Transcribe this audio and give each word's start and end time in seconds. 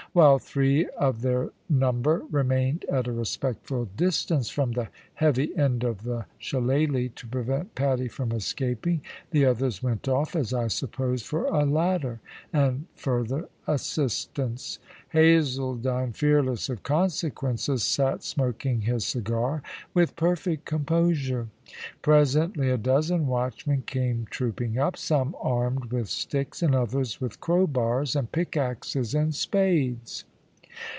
While 0.13 0.39
three 0.39 0.89
of 0.97 1.21
their 1.21 1.51
number 1.69 2.23
remained 2.31 2.83
at 2.91 3.07
a 3.07 3.13
respectful 3.13 3.85
distance 3.95 4.49
from 4.49 4.73
the 4.73 4.89
heavy 5.13 5.55
end 5.57 5.85
of 5.85 6.03
the 6.03 6.25
shillaly 6.37 7.07
to 7.15 7.25
prevent 7.27 7.75
Paddy 7.75 8.09
from 8.09 8.33
escaping, 8.33 8.99
the 9.29 9.45
others 9.45 9.81
went 9.81 10.09
off, 10.09 10.35
as 10.35 10.53
I 10.53 10.67
supposed, 10.67 11.25
for 11.25 11.45
a 11.45 11.63
ladder 11.63 12.19
and 12.51 12.87
further 12.93 13.47
assistance. 13.67 14.79
Hazledine, 15.13 16.13
fearless 16.13 16.67
of 16.67 16.83
consequences, 16.83 17.83
sat 17.83 18.21
smoking 18.21 18.81
his 18.81 19.05
cigar 19.05 19.61
with 19.93 20.17
perfect 20.17 20.65
composure. 20.65 21.47
Presently 22.01 22.69
a 22.69 22.77
dozen 22.77 23.27
watchmen 23.27 23.83
came 23.85 24.27
trooping 24.29 24.77
up, 24.77 24.97
some 24.97 25.37
armed 25.39 25.85
with 25.85 26.09
sticks 26.09 26.61
and 26.61 26.75
others 26.75 27.21
with 27.21 27.39
crow 27.39 27.65
bars 27.65 28.13
and 28.13 28.29
pick 28.29 28.57
axes 28.57 29.15
and 29.15 29.33
spades. 29.33 30.25